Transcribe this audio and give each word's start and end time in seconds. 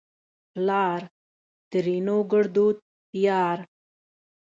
پلار؛ 0.51 1.01
ترينو 1.71 2.17
ګړدود 2.31 2.77
پيار 3.09 3.57